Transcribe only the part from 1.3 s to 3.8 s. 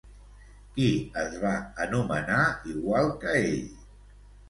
va anomenar igual que ell?